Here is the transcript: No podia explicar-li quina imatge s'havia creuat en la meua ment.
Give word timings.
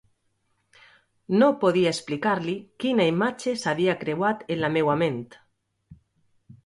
No 1.41 1.49
podia 1.65 1.91
explicar-li 1.95 2.55
quina 2.85 3.07
imatge 3.11 3.55
s'havia 3.65 3.97
creuat 4.05 4.45
en 4.57 4.61
la 4.67 4.75
meua 4.79 4.97
ment. 5.03 5.21